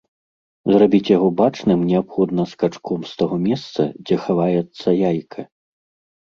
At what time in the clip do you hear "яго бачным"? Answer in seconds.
1.17-1.83